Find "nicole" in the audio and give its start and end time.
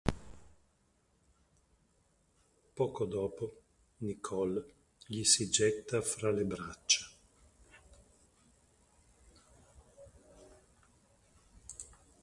3.97-4.73